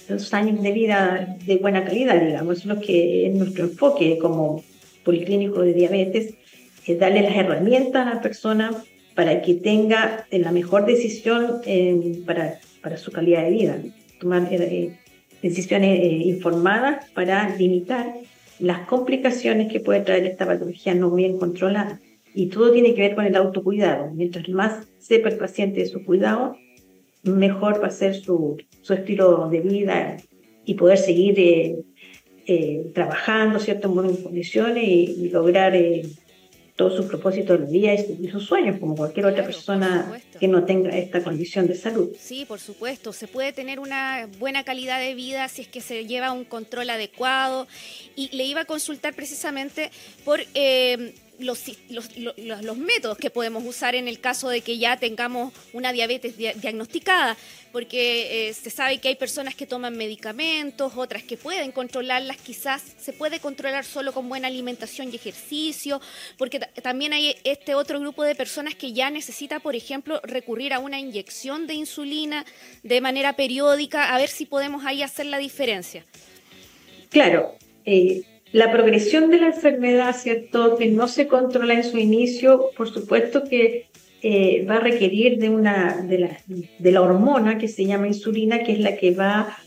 los 0.08 0.34
años 0.34 0.62
de 0.64 0.72
vida 0.72 1.38
de 1.46 1.58
buena 1.58 1.84
calidad, 1.84 2.22
digamos. 2.22 2.66
lo 2.66 2.80
que 2.80 3.28
es 3.28 3.36
nuestro 3.36 3.66
enfoque 3.66 4.18
como 4.20 4.64
policlínico 5.04 5.62
de 5.62 5.74
diabetes, 5.74 6.36
es 6.86 7.00
darle 7.00 7.22
las 7.22 7.36
herramientas 7.36 8.08
a 8.08 8.16
la 8.16 8.22
persona 8.22 8.72
para 9.22 9.44
que 9.44 9.54
tenga 9.54 10.26
la 10.32 10.52
mejor 10.52 10.88
decisión 10.88 11.62
eh, 11.68 12.24
para, 12.26 12.58
para, 12.82 12.98
su 12.98 13.12
calidad 13.12 13.44
de 13.44 13.52
vida, 13.52 13.78
tomar 14.20 14.48
eh, 14.52 14.98
decisiones 15.44 16.00
eh, 16.00 16.08
informadas 16.26 17.08
para 17.12 17.56
limitar 17.56 18.16
las 18.58 18.88
complicaciones 18.88 19.72
que 19.72 19.80
puede 19.80 20.00
traer 20.00 20.26
esta 20.26 20.48
patología 20.48 20.96
no 20.96 21.12
bien 21.12 21.38
controlada. 21.38 22.00
Y 22.34 22.48
todo 22.48 22.72
tiene 22.72 22.96
que 22.96 23.04
ver 23.04 23.14
con 23.14 23.28
el 23.28 23.36
autocuidado. 23.36 24.10
Mientras 24.10 24.50
más 24.50 24.88
sepa 24.98 25.30
el 25.30 25.38
paciente 25.38 25.82
de 25.82 25.86
su 25.86 26.04
cuidado, 26.04 26.56
mejor 27.22 27.80
va 27.80 27.90
a 27.90 27.92
ser 27.92 28.16
su, 28.16 28.58
su 28.82 28.94
estilo 28.94 29.50
de 29.50 29.60
vida 29.60 30.18
y 30.66 30.74
poder 30.74 30.98
seguir 30.98 31.86
trabajando 32.96 33.60
¿cierto? 33.60 33.88
en 33.88 33.94
buenas 33.94 34.18
condiciones 34.18 34.84
y, 34.84 35.30
lograr 35.30 35.76
todos 36.82 36.96
sus 36.96 37.06
propósitos 37.06 37.60
del 37.60 37.70
día 37.70 37.94
y 37.94 38.28
sus 38.30 38.44
sueños, 38.44 38.80
como 38.80 38.96
cualquier 38.96 39.28
otra 39.28 39.44
persona 39.44 40.20
que 40.40 40.48
no 40.48 40.66
tenga 40.66 40.90
esta 40.98 41.24
condición 41.24 41.68
de 41.68 41.76
salud. 41.76 42.10
Sí, 42.20 42.44
por 42.44 42.60
supuesto. 42.60 43.14
Se 43.14 43.28
puede 43.28 43.54
tener 43.54 43.80
una 43.80 44.28
buena 44.40 44.64
calidad 44.64 45.00
de 45.00 45.14
vida 45.14 45.48
si 45.48 45.62
es 45.62 45.68
que 45.68 45.80
se 45.80 46.08
lleva 46.08 46.32
un 46.32 46.44
control 46.44 46.90
adecuado. 46.90 47.68
Y 48.16 48.36
le 48.36 48.46
iba 48.46 48.62
a 48.62 48.66
consultar 48.66 49.14
precisamente 49.14 49.92
por... 50.26 50.40
Eh, 50.56 51.14
los, 51.42 51.64
los, 51.90 52.78
métodos 52.78 53.18
que 53.18 53.30
podemos 53.30 53.64
usar 53.66 53.96
en 53.96 54.08
el 54.08 54.20
caso 54.20 54.50
de 54.50 54.62
que 54.62 54.78
ya 54.78 54.98
tengamos 54.98 55.54
una 55.74 55.92
diabetes 55.92 56.38
diagnosticada, 56.38 57.38
porque 57.72 58.50
eh, 58.50 58.54
se 58.54 58.70
sabe 58.70 59.00
que 59.00 59.10
hay 59.10 59.16
personas 59.16 59.56
que 59.56 59.66
toman 59.66 59.98
medicamentos, 59.98 60.94
otras 60.96 61.24
que 61.24 61.38
pueden 61.38 61.72
controlarlas, 61.72 62.38
quizás 62.38 62.84
se 62.98 63.14
puede 63.14 63.40
controlar 63.40 63.86
solo 63.86 64.14
con 64.14 64.30
buena 64.30 64.48
alimentación 64.48 65.10
y 65.12 65.16
ejercicio, 65.16 66.02
porque 66.38 66.60
también 66.60 67.14
hay 67.14 67.36
este 67.44 67.76
otro 67.76 68.00
grupo 68.00 68.24
de 68.24 68.36
personas 68.36 68.76
que 68.76 68.94
ya 68.94 69.10
necesita, 69.10 69.60
por 69.60 69.76
ejemplo, 69.76 70.22
recurrir 70.24 70.74
a 70.74 70.80
una 70.80 71.00
inyección 71.00 71.68
de 71.68 71.74
insulina 71.76 72.46
de 72.84 73.02
manera 73.02 73.34
periódica, 73.34 74.14
a 74.14 74.18
ver 74.18 74.30
si 74.30 74.46
podemos 74.46 74.86
ahí 74.86 75.04
hacer 75.04 75.26
la 75.26 75.38
diferencia. 75.38 76.06
Claro, 77.10 77.56
eh, 77.86 78.24
la 78.52 78.72
progresión 78.72 79.32
de 79.32 79.40
la 79.40 79.48
enfermedad, 79.48 80.16
¿cierto? 80.16 80.78
Que 80.78 80.90
no 80.90 81.08
se 81.08 81.28
controla 81.28 81.74
en 81.74 81.84
su 81.84 81.98
inicio, 81.98 82.72
por 82.76 82.92
supuesto 82.92 83.44
que 83.44 83.88
eh, 84.22 84.66
va 84.70 84.76
a 84.76 84.80
requerir 84.80 85.40
de, 85.40 85.50
una, 85.50 86.04
de, 86.04 86.20
la, 86.20 86.38
de 86.48 86.92
la 86.92 87.02
hormona 87.02 87.58
que 87.58 87.68
se 87.68 87.86
llama 87.86 88.08
insulina, 88.08 88.64
que 88.64 88.74
es 88.74 88.80
la 88.80 88.96
que 88.98 89.12
va 89.12 89.58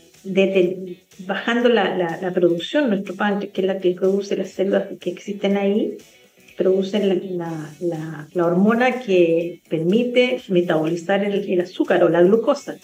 bajando 1.27 1.69
la, 1.69 2.19
la, 2.21 2.33
producción, 2.33 2.89
nuestro 2.89 3.15
páncreas, 3.15 3.53
que 3.53 3.61
es 3.61 3.67
la 3.67 3.79
que 3.79 3.91
produce 3.91 4.35
las 4.35 4.49
células 4.51 4.87
que 4.99 5.11
existen 5.11 5.57
ahí, 5.57 5.97
producen 6.57 7.37
la, 7.37 7.69
la 8.33 8.45
hormona 8.45 9.01
que 9.01 9.61
permite 9.69 10.41
metabolizar 10.47 11.23
el, 11.23 11.51
el, 11.51 11.61
azúcar 11.61 12.03
o 12.03 12.09
la 12.09 12.23
glucosa. 12.23 12.77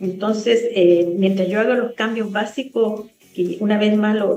Entonces, 0.00 0.64
eh, 0.74 1.12
mientras 1.16 1.48
yo 1.48 1.60
hago 1.60 1.74
los 1.74 1.92
cambios 1.92 2.30
básicos 2.30 3.06
y 3.38 3.56
una 3.60 3.78
vez 3.78 3.96
más 3.96 4.16
lo, 4.16 4.36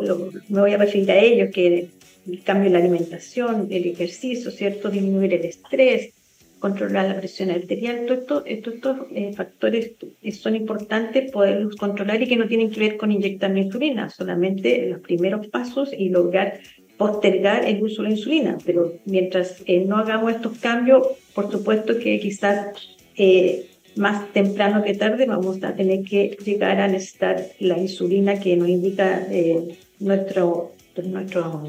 me 0.50 0.62
voy 0.62 0.74
a 0.74 0.78
referir 0.78 1.12
a 1.12 1.20
ellos, 1.20 1.50
que 1.54 1.90
el 2.28 2.44
cambio 2.44 2.68
en 2.68 2.74
la 2.74 2.80
alimentación, 2.80 3.68
el 3.72 3.88
ejercicio, 3.88 4.52
¿cierto? 4.52 4.90
Disminuir 4.90 5.34
el 5.34 5.46
estrés, 5.46 6.14
controlar 6.60 7.08
la 7.08 7.18
presión 7.18 7.50
arterial, 7.50 8.06
todos 8.06 8.44
esto, 8.46 8.72
estos 8.72 8.98
eh, 9.16 9.34
factores 9.36 9.94
son 10.40 10.56
importantes 10.56 11.32
poderlos 11.32 11.76
controlar 11.76 12.22
y 12.22 12.28
que 12.28 12.36
no 12.36 12.48
tienen 12.48 12.70
que 12.70 12.80
ver 12.80 12.98
con 12.98 13.12
inyectar 13.12 13.58
insulina, 13.58 14.12
solamente 14.12 14.88
los 14.88 15.00
primeros 15.00 15.48
pasos 15.48 15.92
y 15.98 16.10
lograr 16.10 16.60
postergar 16.98 17.66
el 17.66 17.82
uso 17.82 18.04
de 18.04 18.10
la 18.10 18.16
insulina. 18.16 18.58
Pero 18.64 18.94
mientras 19.06 19.64
eh, 19.66 19.84
no 19.84 19.98
hagamos 19.98 20.34
estos 20.34 20.60
cambios, 20.60 21.08
por 21.34 21.52
supuesto 21.52 21.98
que 21.98 22.20
quizás 22.20 22.76
eh, 23.18 23.71
más 23.96 24.32
temprano 24.34 24.84
que 24.84 24.94
tarde 24.94 25.26
vamos 25.26 25.62
a 25.64 25.76
tener 25.76 26.04
que 26.04 26.38
llegar 26.44 26.80
a 26.80 26.88
necesitar 26.88 27.46
la 27.60 27.78
insulina 27.78 28.40
que 28.40 28.56
nos 28.56 28.70
indica 28.70 29.28
eh, 29.30 29.78
nuestro, 30.00 30.72
nuestro 31.04 31.64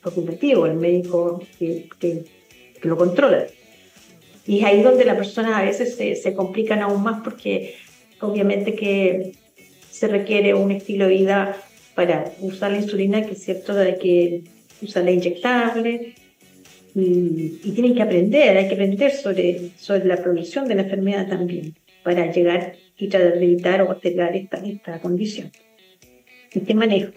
facultativo, 0.00 0.66
el 0.66 0.74
médico 0.74 1.42
que, 1.58 1.88
que, 1.98 2.24
lo 2.82 2.96
controla. 2.96 3.46
Y 4.44 4.58
es 4.58 4.64
ahí 4.64 4.82
donde 4.82 5.04
las 5.04 5.16
personas 5.16 5.56
a 5.56 5.62
veces 5.62 5.94
se, 5.94 6.16
se 6.16 6.34
complican 6.34 6.82
aún 6.82 7.02
más 7.02 7.22
porque 7.22 7.76
obviamente 8.20 8.74
que 8.74 9.32
se 9.90 10.08
requiere 10.08 10.54
un 10.54 10.72
estilo 10.72 11.06
de 11.06 11.14
vida 11.14 11.56
para 11.94 12.32
usar 12.40 12.72
la 12.72 12.78
insulina, 12.78 13.24
que 13.24 13.32
es 13.32 13.44
cierto, 13.44 13.72
hay 13.78 13.98
que 13.98 14.42
usarla 14.80 15.12
inyectable, 15.12 16.14
y, 16.94 17.72
tienen 17.74 17.94
que 17.94 18.02
aprender, 18.02 18.56
hay 18.56 18.68
que 18.68 18.74
aprender 18.74 19.12
sobre, 19.12 19.70
sobre 19.78 20.04
la 20.04 20.16
progresión 20.16 20.66
de 20.68 20.74
la 20.74 20.82
enfermedad 20.82 21.28
también 21.28 21.74
para 22.02 22.30
llegar 22.30 22.74
y 22.98 23.08
tratar 23.08 23.38
de 23.38 23.44
evitar 23.44 23.82
o 23.82 23.86
postergar 23.86 24.36
esta, 24.36 24.58
esta 24.58 25.00
condición, 25.00 25.50
este 26.52 26.74
manejo. 26.74 27.12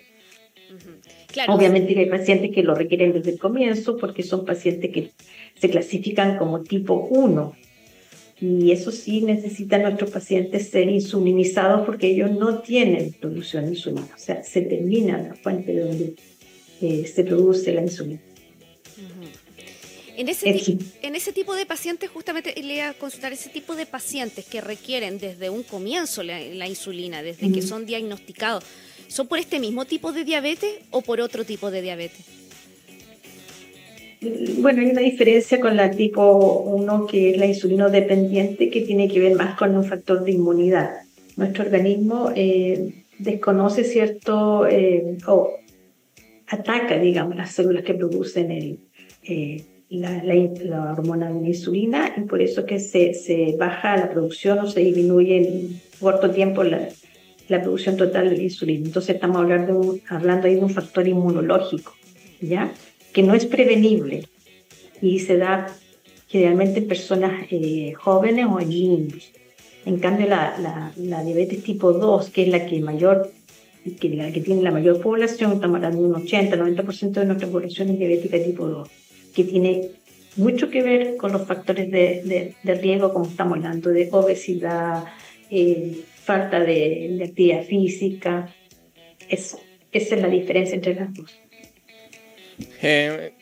Obviamente 1.50 1.98
hay 2.00 2.06
pacientes 2.06 2.52
que 2.52 2.64
lo 2.64 2.76
requieren 2.76 3.12
desde 3.12 3.32
el 3.32 3.40
comienzo 3.40 3.98
porque 3.98 4.24
son 4.24 4.46
pacientes 4.46 4.92
que 4.92 5.12
se 5.60 5.70
clasifican 5.70 6.38
como 6.38 6.62
tipo 6.62 7.08
1 7.10 7.56
y 8.40 8.72
eso 8.72 8.92
sí 8.92 9.22
necesitan 9.22 9.84
nuestros 9.84 10.12
pacientes 10.12 10.70
ser 10.70 10.90
insulinizados 10.90 11.86
porque 11.86 12.08
ellos 12.08 12.32
no 12.32 12.60
tienen 12.60 13.14
producción 13.14 13.66
de 13.66 13.72
insulina, 13.72 14.10
o 14.14 14.20
sea, 14.20 14.44
se 14.44 14.62
termina 14.62 15.18
la 15.18 15.36
fuente 15.36 15.74
de 15.74 15.82
donde 15.82 16.16
eh, 16.82 17.06
se 17.06 17.24
produce 17.24 17.74
la 17.74 17.82
insulina. 17.82 18.22
En 20.18 20.30
ese, 20.30 20.78
en 21.02 21.16
ese 21.16 21.34
tipo 21.34 21.56
de 21.56 21.66
pacientes, 21.66 22.10
justamente 22.10 22.54
le 22.56 22.74
voy 22.74 22.80
a 22.80 22.94
consultar, 22.94 23.34
ese 23.34 23.50
tipo 23.50 23.76
de 23.76 23.86
pacientes 23.86 24.46
que 24.46 24.62
requieren 24.62 25.20
desde 25.20 25.50
un 25.50 25.64
comienzo 25.64 26.24
la, 26.24 26.68
insulina, 26.68 27.22
desde 27.22 27.52
que 27.52 27.62
son 27.62 27.86
diagnosticados, 27.86 28.64
¿son 29.08 29.28
por 29.28 29.40
este 29.40 29.60
mismo 29.60 29.86
tipo 29.86 30.12
de 30.12 30.24
diabetes 30.24 30.72
o 30.92 31.02
por 31.02 31.20
otro 31.22 31.44
tipo 31.44 31.70
de 31.70 31.82
diabetes? 31.82 32.26
Bueno, 34.58 34.82
hay 34.82 34.90
una 34.90 35.02
diferencia 35.02 35.60
con 35.60 35.76
la 35.76 35.92
tipo 35.92 36.62
1, 36.62 37.08
que 37.08 37.32
es 37.32 37.38
la 37.38 37.46
insulino 37.46 37.90
dependiente, 37.90 38.70
que 38.70 38.82
tiene 38.82 39.08
que 39.08 39.20
ver 39.20 39.36
más 39.36 39.58
con 39.58 39.76
un 39.76 39.84
factor 39.84 40.24
de 40.24 40.32
inmunidad. 40.32 40.92
Nuestro 41.36 41.66
organismo 41.66 42.32
eh, 42.36 43.04
desconoce 43.20 43.84
cierto 43.84 44.66
eh, 44.68 45.18
o 45.28 45.52
ataca, 46.48 46.98
digamos, 46.98 47.36
las 47.36 47.52
células 47.52 47.84
que 47.84 47.94
producen 47.94 48.52
el, 48.52 48.80
eh, 49.24 49.64
la, 50.00 50.24
la, 50.24 50.94
hormona 50.94 51.32
de 51.32 51.42
la 51.42 51.48
insulina 51.48 52.14
y 52.18 52.22
por 52.22 52.42
eso 52.42 52.66
que 52.66 52.80
se, 52.80 53.14
se, 53.14 53.56
baja 53.58 53.98
la 53.98 54.10
producción 54.10 54.60
o 54.60 54.68
se 54.68 54.80
disminuye 54.82 55.38
en 55.38 55.82
corto 56.00 56.32
tiempo 56.32 56.64
la, 56.64 56.90
la 57.48 57.62
producción 57.62 57.98
total 57.98 58.30
de 58.30 58.38
la 58.38 58.44
insulina. 58.44 58.86
Entonces 58.86 59.16
estamos 59.16 59.38
hablando, 59.38 59.98
hablando 60.10 60.48
ahí 60.48 60.56
de 60.56 60.62
un 60.62 60.70
factor 60.70 61.08
inmunológico, 61.08 61.94
¿ya? 62.42 62.72
Que 63.14 63.24
no 63.24 63.34
es 63.34 63.46
prevenible 63.46 64.28
y 65.02 65.20
se 65.20 65.38
da 65.38 65.68
generalmente 66.28 66.80
en 66.80 66.88
personas 66.88 67.46
eh, 67.52 67.94
jóvenes 67.94 68.48
o 68.50 68.60
niños. 68.60 69.32
En 69.86 70.00
cambio, 70.00 70.28
la, 70.28 70.58
la, 70.60 70.92
la, 70.98 71.24
diabetes 71.24 71.64
tipo 71.64 71.94
2, 71.94 72.30
que 72.32 72.44
es 72.44 72.48
la 72.50 72.66
que 72.66 72.80
mayor 72.80 73.32
que, 74.00 74.10
la 74.10 74.32
que 74.32 74.42
tiene 74.42 74.64
la 74.64 74.72
mayor 74.72 75.00
población, 75.00 75.54
estamos 75.54 75.76
hablando 75.76 76.02
de 76.02 76.08
un 76.08 76.16
80-90% 76.16 77.12
de 77.12 77.26
nuestra 77.26 77.48
población 77.48 77.90
es 77.90 78.00
diabética 78.00 78.44
tipo 78.44 78.68
2 78.68 78.90
que 79.36 79.44
tiene 79.44 79.92
mucho 80.38 80.70
que 80.70 80.82
ver 80.82 81.18
con 81.18 81.32
los 81.32 81.46
factores 81.46 81.90
de, 81.92 82.56
de, 82.62 82.76
riesgo, 82.76 83.14
como 83.14 83.26
estamos 83.26 83.58
hablando, 83.58 83.90
de 83.90 84.10
obesidad, 84.12 85.06
eh, 85.50 86.02
falta 86.24 86.60
de, 86.60 87.22
actividad 87.24 87.64
física. 87.64 88.54
Eso, 89.30 89.60
esa 89.92 90.16
es 90.16 90.22
la 90.22 90.28
diferencia 90.28 90.76
entre 90.76 90.96
las 90.96 91.14
dos. 91.14 91.40
Eh, 92.82 93.34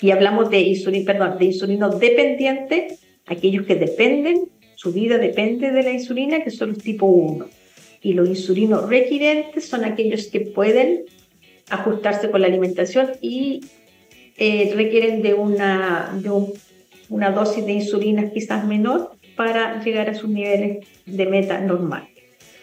y 0.00 0.10
hablamos 0.10 0.50
de 0.50 0.60
insulina, 0.60 1.12
perdón, 1.12 1.38
de 1.38 1.44
insulino 1.46 1.88
dependiente, 1.90 2.98
aquellos 3.26 3.66
que 3.66 3.74
dependen, 3.74 4.48
su 4.76 4.92
vida 4.92 5.18
depende 5.18 5.70
de 5.72 5.82
la 5.82 5.92
insulina, 5.92 6.42
que 6.42 6.50
son 6.50 6.70
los 6.70 6.78
tipo 6.78 7.06
1. 7.06 7.46
Y 8.02 8.12
los 8.12 8.28
insulinos 8.28 8.88
requirentes 8.88 9.66
son 9.66 9.84
aquellos 9.84 10.26
que 10.26 10.40
pueden 10.40 11.04
ajustarse 11.70 12.30
con 12.30 12.42
la 12.42 12.48
alimentación 12.48 13.12
y 13.22 13.62
eh, 14.36 14.72
requieren 14.74 15.22
de, 15.22 15.34
una, 15.34 16.12
de 16.20 16.30
una 17.08 17.30
dosis 17.30 17.64
de 17.64 17.72
insulina 17.72 18.30
quizás 18.30 18.66
menor 18.66 19.12
para 19.36 19.82
llegar 19.82 20.10
a 20.10 20.14
sus 20.14 20.28
niveles 20.28 20.86
de 21.06 21.26
meta 21.26 21.60
normal. 21.60 22.08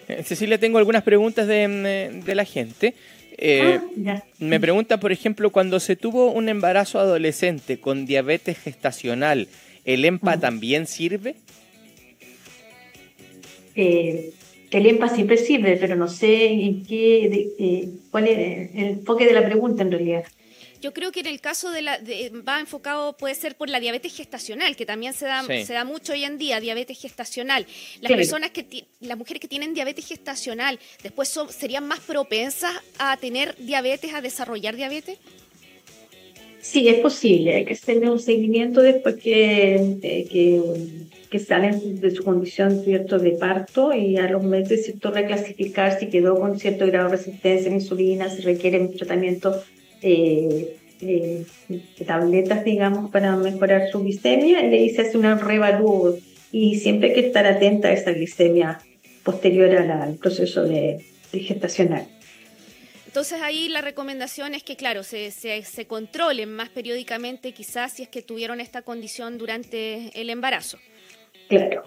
Eh, 0.08 0.24
Cecilia, 0.24 0.58
tengo 0.58 0.78
algunas 0.78 1.04
preguntas 1.04 1.48
de, 1.48 1.68
mm, 1.68 2.26
de 2.26 2.36
la 2.36 2.46
gente. 2.46 2.94
Eh, 3.38 3.80
ah, 4.08 4.24
me 4.40 4.60
pregunta, 4.60 5.00
por 5.00 5.12
ejemplo, 5.12 5.52
cuando 5.52 5.80
se 5.80 5.96
tuvo 5.96 6.32
un 6.32 6.50
embarazo 6.50 7.00
adolescente 7.00 7.80
con 7.80 8.06
diabetes 8.06 8.58
gestacional, 8.60 9.48
¿el 9.86 10.06
EMPA 10.06 10.40
también 10.40 10.88
sirve? 10.88 11.36
el 13.74 14.86
EMPA 14.86 15.10
siempre 15.10 15.38
sirve, 15.38 15.78
pero 15.78 15.96
no 15.96 16.08
sé 16.08 16.52
en 16.52 16.86
qué, 16.86 17.90
cuál 18.12 18.28
es 18.28 18.70
el 18.76 18.88
enfoque 18.88 19.26
de 19.26 19.34
la 19.34 19.46
pregunta 19.46 19.82
en 19.82 19.92
realidad. 19.92 20.24
Yo 20.82 20.94
creo 20.94 21.12
que 21.12 21.20
en 21.20 21.28
el 21.28 21.40
caso 21.40 21.70
de 21.70 21.84
la 21.84 22.00
va 22.48 22.60
enfocado 22.60 23.16
puede 23.16 23.36
ser 23.36 23.56
por 23.56 23.70
la 23.70 23.80
diabetes 23.80 24.16
gestacional, 24.16 24.76
que 24.76 24.86
también 24.86 25.14
se 25.14 25.26
da 25.26 25.44
se 25.44 25.74
da 25.74 25.86
mucho 25.86 26.14
hoy 26.14 26.24
en 26.24 26.40
día, 26.40 26.60
diabetes 26.60 27.00
gestacional. 27.00 27.68
Las 28.02 28.12
personas 28.12 28.50
que 28.50 28.86
las 29.00 29.18
mujeres 29.18 29.40
que 29.40 29.48
tienen 29.48 29.76
diabetes 29.76 30.08
gestacional 30.08 30.80
después 31.04 31.30
son, 31.30 31.50
serían 31.50 31.88
más 31.88 32.00
propensas 32.00 32.72
a 32.98 33.16
tener 33.18 33.56
diabetes, 33.58 34.14
a 34.14 34.22
desarrollar 34.22 34.76
diabetes. 34.76 35.20
Sí, 36.62 36.88
es 36.88 37.00
posible. 37.00 37.56
Hay 37.56 37.66
que 37.66 37.76
tener 37.76 38.10
un 38.10 38.20
seguimiento 38.20 38.82
después 38.82 39.16
que, 39.16 39.98
que, 40.02 40.62
que, 41.30 41.40
salen 41.40 42.00
de 42.00 42.12
su 42.12 42.24
condición 42.24 42.84
cierto 42.84 43.18
de 43.18 43.32
parto 43.32 43.94
y 43.94 44.18
a 44.18 44.30
los 44.30 44.44
meses 44.44 44.86
cierto 44.86 45.12
reclasificar 45.12 46.00
si 46.00 46.08
quedó 46.08 46.40
con 46.40 46.60
cierto 46.60 46.86
grado 46.86 47.10
de 47.10 47.18
resistencia 47.18 47.68
a 47.68 47.70
la 47.70 47.76
insulina, 47.78 48.30
si 48.30 48.42
requiere 48.42 48.80
un 48.80 48.96
tratamiento 48.96 49.64
eh, 50.02 50.78
eh, 51.02 51.46
tabletas, 52.06 52.64
digamos, 52.64 53.12
para 53.12 53.36
mejorar 53.36 53.90
su 53.92 54.02
glicemia, 54.02 54.66
y 54.66 54.70
le 54.70 54.82
hice 54.82 55.02
hace 55.02 55.18
una 55.18 55.36
revalúo 55.36 56.18
y 56.52 56.80
siempre 56.80 57.10
hay 57.10 57.16
que 57.16 57.28
estar 57.28 57.46
atenta 57.46 57.88
a 57.88 57.94
esa 57.94 58.12
glicemia 58.12 58.80
posterior 59.24 59.74
al 59.74 60.16
proceso 60.16 60.64
de, 60.64 61.04
gestacional. 61.32 62.08
Entonces 63.08 63.42
ahí 63.42 63.68
la 63.68 63.82
recomendación 63.82 64.54
es 64.54 64.64
que, 64.64 64.76
claro, 64.76 65.04
se, 65.04 65.32
se, 65.32 65.64
se 65.64 65.86
controlen 65.86 66.54
más 66.54 66.70
periódicamente 66.70 67.54
quizás 67.54 67.94
si 67.94 68.04
es 68.04 68.10
que 68.10 68.22
tuvieron 68.22 68.60
esta 68.62 68.82
condición 68.84 69.38
durante 69.38 70.12
el 70.20 70.30
embarazo. 70.30 70.78
Claro, 71.48 71.84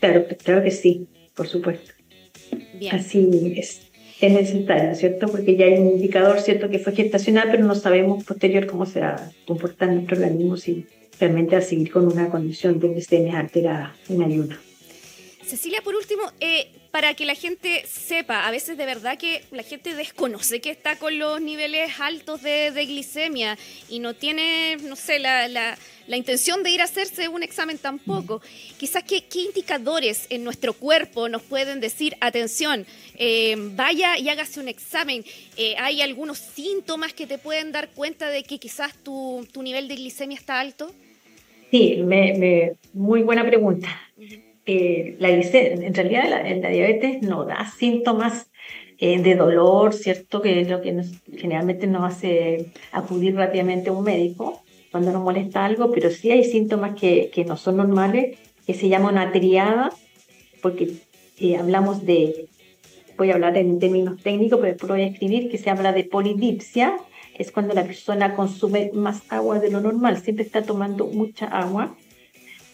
claro, 0.00 0.26
claro 0.42 0.62
que 0.62 0.70
sí, 0.70 1.08
por 1.34 1.48
supuesto. 1.48 1.92
Bien. 2.74 2.94
Así 2.94 3.54
es. 3.56 3.85
Es 4.20 4.32
necesario, 4.32 4.94
¿cierto? 4.94 5.28
Porque 5.28 5.56
ya 5.56 5.66
hay 5.66 5.74
un 5.74 5.88
indicador, 5.88 6.40
¿cierto? 6.40 6.70
Que 6.70 6.78
fue 6.78 6.94
gestacional, 6.94 7.48
pero 7.50 7.64
no 7.64 7.74
sabemos 7.74 8.24
posterior 8.24 8.66
cómo 8.66 8.86
se 8.86 9.00
va 9.00 9.08
a 9.10 9.30
comportar 9.46 9.90
nuestro 9.90 10.16
organismo 10.16 10.56
si 10.56 10.86
realmente 11.20 11.54
va 11.54 11.58
a 11.58 11.64
seguir 11.64 11.90
con 11.90 12.06
una 12.06 12.30
condición 12.30 12.80
de 12.80 12.88
glicemia 12.88 13.38
alterada 13.38 13.94
en 14.08 14.22
ayuno. 14.22 14.56
Cecilia, 15.44 15.80
por 15.84 15.94
último, 15.94 16.22
eh, 16.40 16.66
para 16.96 17.12
que 17.12 17.26
la 17.26 17.34
gente 17.34 17.84
sepa, 17.86 18.46
a 18.46 18.50
veces 18.50 18.78
de 18.78 18.86
verdad 18.86 19.18
que 19.18 19.42
la 19.50 19.62
gente 19.62 19.94
desconoce 19.94 20.62
que 20.62 20.70
está 20.70 20.96
con 20.96 21.18
los 21.18 21.42
niveles 21.42 21.90
altos 22.00 22.40
de, 22.40 22.70
glicemia 22.86 23.58
y 23.90 23.98
no 23.98 24.14
tiene, 24.14 24.78
no 24.82 24.96
sé, 24.96 25.18
la, 25.18 25.46
la, 25.46 25.76
intención 26.08 26.62
de 26.62 26.70
ir 26.70 26.80
a 26.80 26.84
hacerse 26.84 27.28
un 27.28 27.42
examen 27.42 27.76
tampoco. 27.76 28.40
Quizás 28.78 29.04
qué, 29.04 29.24
qué 29.24 29.40
indicadores 29.42 30.26
en 30.30 30.42
nuestro 30.42 30.72
cuerpo 30.72 31.28
nos 31.28 31.42
pueden 31.42 31.80
decir, 31.80 32.16
atención, 32.22 32.86
eh, 33.18 33.56
vaya 33.58 34.16
y 34.16 34.30
hágase 34.30 34.58
un 34.60 34.68
examen. 34.68 35.22
Eh, 35.58 35.74
¿Hay 35.76 36.00
algunos 36.00 36.38
síntomas 36.38 37.12
que 37.12 37.26
te 37.26 37.36
pueden 37.36 37.72
dar 37.72 37.90
cuenta 37.90 38.30
de 38.30 38.42
que 38.42 38.58
quizás 38.58 38.94
tu, 39.02 39.46
tu 39.52 39.62
nivel 39.62 39.86
de 39.86 39.96
glicemia 39.96 40.38
está 40.38 40.60
alto? 40.60 40.90
Sí, 41.70 41.96
me, 42.02 42.72
muy 42.94 43.20
buena 43.20 43.44
pregunta 43.44 44.05
eh, 44.66 45.16
la, 45.18 45.28
en 45.30 45.94
realidad 45.94 46.24
la, 46.28 46.68
diabetes 46.70 47.22
no 47.22 47.44
da 47.44 47.70
síntomas 47.78 48.50
eh, 48.98 49.20
de 49.20 49.36
dolor, 49.36 49.94
¿cierto? 49.94 50.42
Que 50.42 50.60
es 50.60 50.68
lo 50.68 50.82
que 50.82 51.02
generalmente 51.36 51.86
nos 51.86 52.04
hace 52.04 52.72
acudir 52.92 53.36
rápidamente 53.36 53.90
a 53.90 53.92
un 53.92 54.04
médico 54.04 54.62
cuando 54.90 55.12
nos 55.12 55.22
molesta 55.22 55.64
algo, 55.64 55.92
pero 55.92 56.10
sí 56.10 56.30
hay 56.30 56.44
síntomas 56.44 56.98
que, 56.98 57.30
que 57.32 57.44
no 57.44 57.56
son 57.56 57.76
normales, 57.76 58.38
que 58.66 58.74
se 58.74 58.88
llama 58.88 59.10
una 59.10 59.32
porque 60.62 60.94
eh, 61.38 61.56
hablamos 61.56 62.04
de, 62.04 62.48
voy 63.16 63.30
a 63.30 63.34
hablar 63.34 63.56
en 63.56 63.78
términos 63.78 64.20
técnicos, 64.22 64.58
pero 64.58 64.72
después 64.72 64.90
voy 64.90 65.02
a 65.02 65.06
escribir 65.06 65.50
que 65.50 65.58
se 65.58 65.70
habla 65.70 65.92
de 65.92 66.04
polidipsia, 66.04 66.96
es 67.38 67.52
cuando 67.52 67.74
la 67.74 67.84
persona 67.84 68.34
consume 68.34 68.90
más 68.94 69.22
agua 69.28 69.60
de 69.60 69.70
lo 69.70 69.80
normal, 69.80 70.16
siempre 70.16 70.44
está 70.44 70.62
tomando 70.62 71.06
mucha 71.06 71.46
agua 71.46 71.94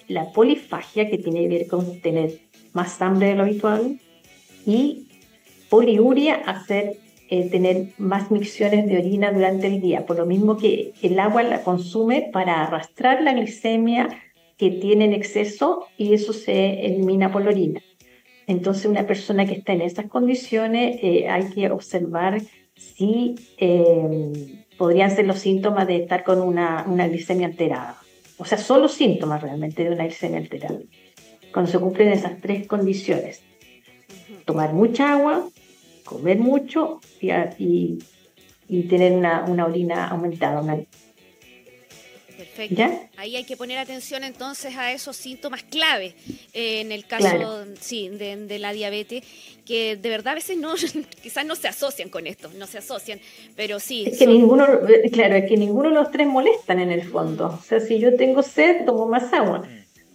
la 0.09 0.33
polifagia, 0.33 1.09
que 1.09 1.19
tiene 1.19 1.43
que 1.43 1.49
ver 1.49 1.67
con 1.67 2.01
tener 2.01 2.41
más 2.73 3.01
hambre 3.03 3.29
de 3.29 3.35
lo 3.35 3.43
habitual, 3.43 3.99
y 4.67 5.09
poliuria, 5.69 6.35
hacer 6.35 6.97
eh, 7.31 7.49
tener 7.49 7.89
más 7.97 8.31
micciones 8.31 8.87
de 8.87 8.99
orina 8.99 9.33
durante 9.33 9.67
el 9.67 9.81
día, 9.81 10.05
por 10.05 10.19
lo 10.19 10.27
mismo 10.27 10.59
que 10.59 10.93
el 11.01 11.19
agua 11.19 11.43
la 11.43 11.63
consume 11.63 12.29
para 12.31 12.63
arrastrar 12.63 13.23
la 13.23 13.33
glicemia 13.33 14.09
que 14.59 14.71
tiene 14.71 15.07
en 15.07 15.15
exceso 15.15 15.87
y 15.97 16.13
eso 16.13 16.35
se 16.35 16.85
elimina 16.85 17.33
por 17.33 17.43
la 17.43 17.51
orina. 17.51 17.81
Entonces, 18.47 18.85
una 18.85 19.07
persona 19.07 19.47
que 19.47 19.55
está 19.55 19.73
en 19.73 19.81
esas 19.81 20.11
condiciones 20.11 20.99
eh, 21.03 21.27
hay 21.29 21.49
que 21.49 21.71
observar 21.71 22.43
si 22.75 23.37
eh, 23.57 24.65
podrían 24.77 25.11
ser 25.11 25.27
los 25.27 25.39
síntomas 25.39 25.87
de 25.87 25.97
estar 25.97 26.25
con 26.25 26.41
una, 26.41 26.85
una 26.87 27.09
glicemia 27.09 27.47
alterada. 27.47 28.02
O 28.43 28.45
sea, 28.45 28.59
son 28.59 28.83
los 28.83 28.95
síntomas 28.95 29.41
realmente 29.41 29.85
de 29.85 29.91
una 29.91 30.03
glicemia 30.03 30.39
alterada. 30.39 30.81
Cuando 31.53 31.71
se 31.71 31.79
cumplen 31.79 32.09
esas 32.09 32.41
tres 32.41 32.67
condiciones. 32.67 33.41
Tomar 34.45 34.73
mucha 34.73 35.13
agua, 35.13 35.49
comer 36.05 36.39
mucho 36.41 37.01
y, 37.21 37.31
y, 38.69 38.83
tener 38.89 39.13
una, 39.13 39.45
una, 39.45 39.67
orina 39.67 40.09
aumentada, 40.09 40.61
una 40.61 40.81
Perfecto. 42.55 42.83
Ahí 43.17 43.37
hay 43.37 43.45
que 43.45 43.57
poner 43.57 43.79
atención 43.79 44.25
entonces 44.25 44.77
a 44.77 44.93
esos 44.93 45.17
síntomas 45.17 45.63
clave 45.63 46.15
eh, 46.53 46.81
en 46.81 46.93
el 46.93 47.07
caso 47.07 47.65
sí, 47.81 48.09
de, 48.09 48.59
la 48.59 48.73
diabetes, 48.73 49.25
que 49.65 49.97
de 49.97 50.09
verdad 50.09 50.33
a 50.33 50.35
veces 50.35 50.59
no, 50.59 50.75
quizás 51.23 51.47
no 51.47 51.55
se 51.57 51.69
asocian 51.69 52.09
con 52.09 52.27
esto, 52.27 52.51
no 52.59 52.67
se 52.67 52.79
asocian, 52.79 53.21
pero 53.57 53.81
sí. 53.81 54.05
Es 54.07 54.19
que 54.19 54.27
ninguno, 54.27 54.67
claro, 55.13 55.37
es 55.37 55.49
que 55.49 55.57
ninguno 55.57 55.89
de 55.89 55.95
los 55.95 56.11
tres 56.11 56.27
molestan 56.27 56.81
en 56.81 56.91
el 56.91 57.05
fondo. 57.05 57.59
O 57.61 57.63
sea, 57.63 57.81
si 57.81 57.99
yo 57.99 58.17
tengo 58.17 58.43
sed, 58.43 58.85
tomo 58.85 59.07
más 59.07 59.33
agua. 59.33 59.67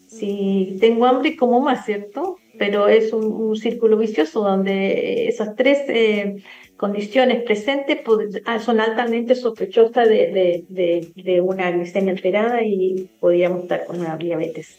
Si 0.07 0.77
tengo 0.79 1.05
hambre, 1.05 1.35
como 1.35 1.59
más, 1.59 1.85
¿cierto? 1.85 2.37
Pero 2.57 2.87
es 2.87 3.13
un, 3.13 3.55
círculo 3.55 3.97
vicioso 3.97 4.41
donde 4.41 5.27
esas 5.27 5.55
tres 5.55 5.79
eh, 5.87 6.37
condiciones 6.77 7.43
presentes 7.43 7.99
ah, 8.45 8.59
son 8.59 8.79
altamente 8.79 9.35
sospechosas 9.35 10.07
de, 10.07 11.41
una 11.43 11.71
glicemia 11.71 12.11
alterada 12.11 12.63
y 12.63 13.09
podríamos 13.19 13.63
estar 13.63 13.85
con 13.85 13.99
una 13.99 14.17
diabetes 14.17 14.77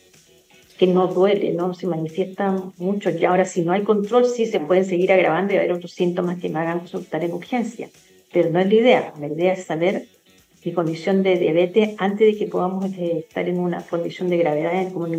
que 0.78 0.86
no 0.86 1.08
duele, 1.08 1.52
no 1.54 1.74
se 1.74 1.88
manifiesta 1.88 2.52
mucho. 2.78 3.10
Y 3.10 3.24
ahora, 3.24 3.44
si 3.44 3.62
no 3.62 3.72
hay 3.72 3.82
control, 3.82 4.26
sí 4.26 4.46
se 4.46 4.60
pueden 4.60 4.84
seguir 4.84 5.12
agravando 5.12 5.52
y 5.52 5.56
haber 5.56 5.72
otros 5.72 5.92
síntomas 5.92 6.38
que 6.38 6.48
me 6.48 6.60
hagan 6.60 6.78
consultar 6.78 7.24
en 7.24 7.32
urgencia. 7.32 7.88
Pero 8.32 8.50
no 8.50 8.60
es 8.60 8.68
la 8.68 8.74
idea. 8.74 9.12
La 9.18 9.26
idea 9.26 9.54
es 9.54 9.64
saber 9.64 10.06
mi 10.64 10.72
condición 10.72 11.24
de 11.24 11.36
diabetes 11.36 11.96
antes 11.98 12.32
de 12.32 12.38
que 12.38 12.46
podamos 12.46 12.84
eh, 12.92 13.24
estar 13.28 13.48
en 13.48 13.58
una 13.58 13.82
condición 13.82 14.28
de 14.28 14.36
gravedad 14.36 14.92
como 14.92 15.08
en 15.08 15.18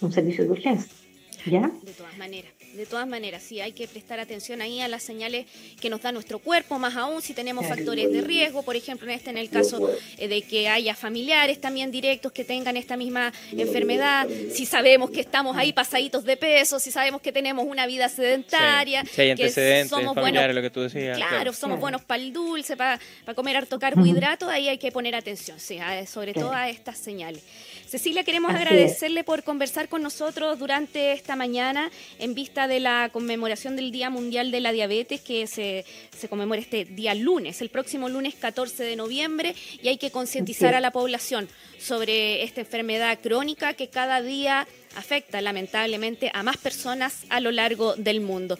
un 0.00 0.12
servicio 0.12 0.44
de 0.44 0.50
urgencia. 0.50 1.05
¿Ya? 1.46 1.70
De 1.82 1.92
todas 1.92 2.16
maneras. 2.18 2.52
De 2.76 2.86
todas 2.86 3.06
maneras, 3.06 3.42
sí, 3.42 3.60
hay 3.60 3.72
que 3.72 3.88
prestar 3.88 4.20
atención 4.20 4.60
ahí 4.60 4.80
a 4.80 4.88
las 4.88 5.02
señales 5.02 5.46
que 5.80 5.88
nos 5.88 6.02
da 6.02 6.12
nuestro 6.12 6.38
cuerpo, 6.38 6.78
más 6.78 6.94
aún 6.96 7.22
si 7.22 7.32
tenemos 7.32 7.66
factores 7.66 8.12
de 8.12 8.20
riesgo, 8.20 8.62
por 8.62 8.76
ejemplo, 8.76 9.08
en 9.08 9.14
este 9.14 9.30
en 9.30 9.38
el 9.38 9.48
caso 9.48 9.90
eh, 10.18 10.28
de 10.28 10.42
que 10.42 10.68
haya 10.68 10.94
familiares 10.94 11.60
también 11.60 11.90
directos 11.90 12.32
que 12.32 12.44
tengan 12.44 12.76
esta 12.76 12.96
misma 12.96 13.32
enfermedad, 13.52 14.28
si 14.52 14.66
sabemos 14.66 15.10
que 15.10 15.20
estamos 15.20 15.56
ahí 15.56 15.72
pasaditos 15.72 16.24
de 16.24 16.36
peso, 16.36 16.78
si 16.78 16.90
sabemos 16.90 17.20
que 17.22 17.32
tenemos 17.32 17.64
una 17.66 17.86
vida 17.86 18.08
sedentaria, 18.08 19.04
si 19.10 19.22
hay 19.22 19.30
antecedentes 19.30 19.90
somos 19.90 20.14
familiares, 20.14 20.54
lo 20.54 20.62
que 20.62 20.70
tú 20.70 20.82
decías. 20.82 21.16
Claro, 21.16 21.52
somos 21.52 21.80
buenos 21.80 22.02
para 22.02 22.22
el 22.22 22.32
dulce, 22.32 22.76
para, 22.76 23.00
comer 23.34 23.56
harto 23.56 23.78
carbohidrato, 23.78 24.48
ahí 24.48 24.68
hay 24.68 24.78
que 24.78 24.92
poner 24.92 25.14
atención, 25.14 25.58
sí, 25.58 25.78
sobre 26.06 26.34
todo 26.34 26.52
a 26.52 26.68
estas 26.68 26.98
señales. 26.98 27.42
Cecilia, 27.86 28.24
queremos 28.24 28.52
agradecerle 28.52 29.22
por 29.22 29.44
conversar 29.44 29.88
con 29.88 30.02
nosotros 30.02 30.58
durante 30.58 31.12
esta 31.12 31.36
mañana 31.36 31.88
en 32.18 32.34
vista 32.34 32.65
de 32.68 32.80
la 32.80 33.10
conmemoración 33.12 33.76
del 33.76 33.90
Día 33.90 34.10
Mundial 34.10 34.50
de 34.50 34.60
la 34.60 34.72
Diabetes 34.72 35.20
que 35.20 35.46
se, 35.46 35.84
se 36.16 36.28
conmemora 36.28 36.60
este 36.60 36.84
día 36.84 37.14
lunes, 37.14 37.60
el 37.60 37.70
próximo 37.70 38.08
lunes 38.08 38.34
14 38.34 38.84
de 38.84 38.96
noviembre, 38.96 39.54
y 39.82 39.88
hay 39.88 39.98
que 39.98 40.10
concientizar 40.10 40.74
a 40.74 40.80
la 40.80 40.92
población 40.92 41.48
sobre 41.78 42.42
esta 42.42 42.60
enfermedad 42.60 43.18
crónica 43.22 43.74
que 43.74 43.88
cada 43.88 44.22
día 44.22 44.66
afecta 44.96 45.40
lamentablemente 45.40 46.30
a 46.32 46.42
más 46.42 46.56
personas 46.56 47.24
a 47.28 47.40
lo 47.40 47.50
largo 47.50 47.96
del 47.96 48.20
mundo. 48.20 48.54